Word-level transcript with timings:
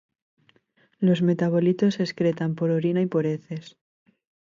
Los 0.97 1.21
metabolitos 1.21 1.93
se 1.93 2.01
excretan 2.05 2.55
por 2.55 2.71
orina 2.71 3.01
y 3.01 3.05
por 3.05 3.27
heces. 3.27 3.77